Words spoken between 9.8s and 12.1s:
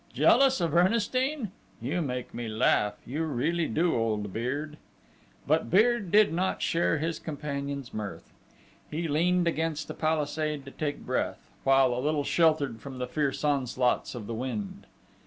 a palisade to take breath, while a